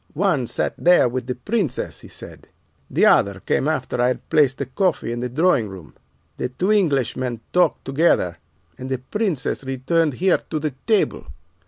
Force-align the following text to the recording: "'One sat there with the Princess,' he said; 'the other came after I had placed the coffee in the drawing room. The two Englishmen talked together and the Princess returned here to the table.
"'One 0.15 0.47
sat 0.47 0.73
there 0.79 1.07
with 1.07 1.27
the 1.27 1.35
Princess,' 1.35 1.99
he 2.01 2.07
said; 2.07 2.47
'the 2.89 3.05
other 3.05 3.39
came 3.39 3.67
after 3.67 4.01
I 4.01 4.07
had 4.07 4.29
placed 4.31 4.57
the 4.57 4.65
coffee 4.65 5.11
in 5.11 5.19
the 5.19 5.29
drawing 5.29 5.69
room. 5.69 5.93
The 6.37 6.49
two 6.49 6.71
Englishmen 6.71 7.39
talked 7.53 7.85
together 7.85 8.39
and 8.79 8.89
the 8.89 8.97
Princess 8.97 9.63
returned 9.63 10.15
here 10.15 10.39
to 10.49 10.57
the 10.57 10.71
table. 10.87 11.27